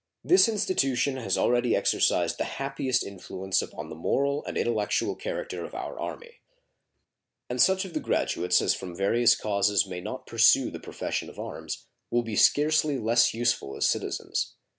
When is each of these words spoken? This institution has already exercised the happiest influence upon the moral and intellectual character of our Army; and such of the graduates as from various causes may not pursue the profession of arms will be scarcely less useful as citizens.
This 0.23 0.49
institution 0.49 1.17
has 1.17 1.37
already 1.37 1.75
exercised 1.75 2.39
the 2.39 2.43
happiest 2.57 3.03
influence 3.03 3.61
upon 3.61 3.89
the 3.89 3.95
moral 3.95 4.43
and 4.45 4.57
intellectual 4.57 5.13
character 5.15 5.63
of 5.63 5.75
our 5.75 5.99
Army; 5.99 6.41
and 7.51 7.61
such 7.61 7.85
of 7.85 7.93
the 7.93 7.99
graduates 7.99 8.63
as 8.63 8.73
from 8.73 8.95
various 8.97 9.35
causes 9.35 9.85
may 9.85 10.01
not 10.01 10.25
pursue 10.25 10.71
the 10.71 10.79
profession 10.79 11.29
of 11.29 11.37
arms 11.37 11.85
will 12.09 12.23
be 12.23 12.35
scarcely 12.35 12.97
less 12.97 13.35
useful 13.35 13.77
as 13.77 13.87
citizens. 13.87 14.55